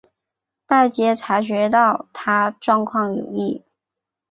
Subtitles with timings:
[0.65, 3.61] 大家察觉到她状况有异